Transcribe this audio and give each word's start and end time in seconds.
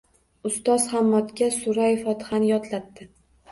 Ustoz 0.49 0.85
Hammodga 0.93 1.51
surai 1.59 1.91
Fotihani 2.07 2.53
yodlatdi 2.55 3.11